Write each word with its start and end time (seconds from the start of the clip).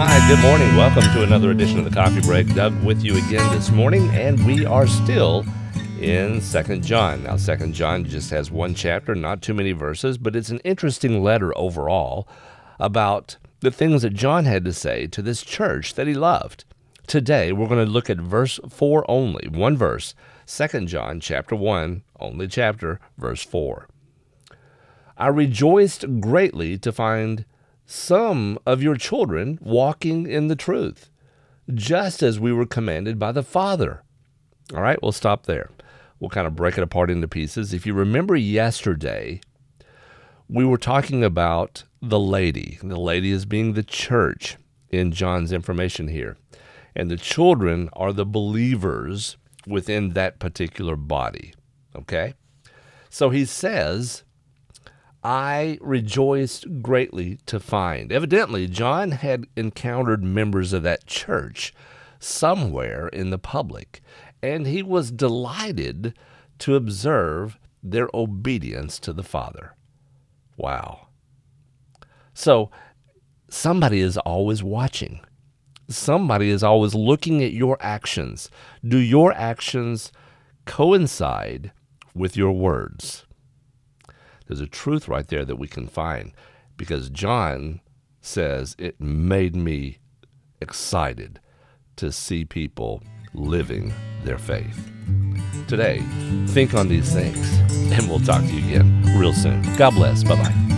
Hi, 0.00 0.24
good 0.28 0.38
morning. 0.38 0.76
Welcome 0.76 1.02
to 1.12 1.24
another 1.24 1.50
edition 1.50 1.80
of 1.80 1.84
the 1.84 1.90
Coffee 1.90 2.20
Break. 2.20 2.54
Doug 2.54 2.84
with 2.84 3.02
you 3.02 3.16
again 3.16 3.52
this 3.52 3.72
morning, 3.72 4.08
and 4.10 4.46
we 4.46 4.64
are 4.64 4.86
still 4.86 5.44
in 6.00 6.40
Second 6.40 6.84
John. 6.84 7.24
Now, 7.24 7.36
Second 7.36 7.72
John 7.72 8.04
just 8.04 8.30
has 8.30 8.48
one 8.48 8.76
chapter, 8.76 9.16
not 9.16 9.42
too 9.42 9.54
many 9.54 9.72
verses, 9.72 10.16
but 10.16 10.36
it's 10.36 10.50
an 10.50 10.60
interesting 10.60 11.24
letter 11.24 11.52
overall 11.58 12.28
about 12.78 13.38
the 13.58 13.72
things 13.72 14.02
that 14.02 14.14
John 14.14 14.44
had 14.44 14.64
to 14.66 14.72
say 14.72 15.08
to 15.08 15.20
this 15.20 15.42
church 15.42 15.94
that 15.94 16.06
he 16.06 16.14
loved. 16.14 16.64
Today, 17.08 17.50
we're 17.50 17.66
going 17.66 17.84
to 17.84 17.90
look 17.90 18.08
at 18.08 18.18
verse 18.18 18.60
4 18.68 19.04
only, 19.10 19.48
one 19.48 19.76
verse, 19.76 20.14
Second 20.46 20.86
John 20.86 21.18
chapter 21.18 21.56
1, 21.56 22.04
only 22.20 22.46
chapter, 22.46 23.00
verse 23.16 23.42
4. 23.42 23.88
I 25.16 25.26
rejoiced 25.26 26.20
greatly 26.20 26.78
to 26.78 26.92
find 26.92 27.44
some 27.90 28.58
of 28.66 28.82
your 28.82 28.96
children 28.96 29.58
walking 29.62 30.26
in 30.26 30.48
the 30.48 30.54
truth, 30.54 31.08
just 31.72 32.22
as 32.22 32.38
we 32.38 32.52
were 32.52 32.66
commanded 32.66 33.18
by 33.18 33.32
the 33.32 33.42
Father. 33.42 34.02
All 34.74 34.82
right, 34.82 35.02
we'll 35.02 35.10
stop 35.10 35.46
there. 35.46 35.70
We'll 36.20 36.28
kind 36.28 36.46
of 36.46 36.54
break 36.54 36.76
it 36.76 36.82
apart 36.82 37.10
into 37.10 37.26
pieces. 37.26 37.72
If 37.72 37.86
you 37.86 37.94
remember 37.94 38.36
yesterday, 38.36 39.40
we 40.48 40.66
were 40.66 40.76
talking 40.76 41.24
about 41.24 41.84
the 42.02 42.20
lady. 42.20 42.78
The 42.82 43.00
lady 43.00 43.30
is 43.30 43.46
being 43.46 43.72
the 43.72 43.82
church 43.82 44.58
in 44.90 45.10
John's 45.10 45.50
information 45.50 46.08
here. 46.08 46.36
And 46.94 47.10
the 47.10 47.16
children 47.16 47.88
are 47.94 48.12
the 48.12 48.26
believers 48.26 49.38
within 49.66 50.10
that 50.10 50.40
particular 50.40 50.94
body. 50.94 51.54
Okay? 51.96 52.34
So 53.08 53.30
he 53.30 53.46
says, 53.46 54.24
I 55.30 55.76
rejoiced 55.82 56.80
greatly 56.80 57.38
to 57.44 57.60
find. 57.60 58.10
Evidently, 58.10 58.66
John 58.66 59.10
had 59.10 59.46
encountered 59.56 60.24
members 60.24 60.72
of 60.72 60.82
that 60.84 61.06
church 61.06 61.74
somewhere 62.18 63.08
in 63.08 63.28
the 63.28 63.36
public, 63.36 64.00
and 64.42 64.66
he 64.66 64.82
was 64.82 65.10
delighted 65.10 66.14
to 66.60 66.76
observe 66.76 67.58
their 67.82 68.08
obedience 68.14 68.98
to 69.00 69.12
the 69.12 69.22
Father. 69.22 69.76
Wow. 70.56 71.08
So, 72.32 72.70
somebody 73.50 74.00
is 74.00 74.16
always 74.16 74.62
watching. 74.62 75.20
Somebody 75.90 76.48
is 76.48 76.62
always 76.62 76.94
looking 76.94 77.44
at 77.44 77.52
your 77.52 77.76
actions. 77.80 78.48
Do 78.82 78.96
your 78.96 79.34
actions 79.34 80.10
coincide 80.64 81.72
with 82.14 82.34
your 82.34 82.52
words? 82.52 83.26
There's 84.48 84.60
a 84.60 84.66
truth 84.66 85.08
right 85.08 85.28
there 85.28 85.44
that 85.44 85.56
we 85.56 85.68
can 85.68 85.86
find 85.86 86.32
because 86.76 87.10
John 87.10 87.80
says 88.20 88.74
it 88.78 89.00
made 89.00 89.54
me 89.54 89.98
excited 90.60 91.40
to 91.96 92.10
see 92.10 92.44
people 92.44 93.02
living 93.34 93.92
their 94.24 94.38
faith. 94.38 94.90
Today, 95.66 96.02
think 96.46 96.74
on 96.74 96.88
these 96.88 97.12
things, 97.12 97.58
and 97.92 98.08
we'll 98.08 98.20
talk 98.20 98.42
to 98.42 98.48
you 98.48 98.66
again 98.66 99.18
real 99.18 99.32
soon. 99.32 99.62
God 99.76 99.90
bless. 99.94 100.24
Bye 100.24 100.36
bye. 100.36 100.77